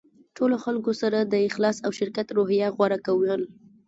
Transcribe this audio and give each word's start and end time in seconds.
د 0.01 0.03
ټولو 0.37 0.55
خلکو 0.65 0.91
سره 1.01 1.17
د 1.21 1.33
اخلاص 1.47 1.77
او 1.85 1.91
شراکت 1.97 2.27
روحیه 2.37 2.67
غوره 2.75 2.99
کول. 3.05 3.41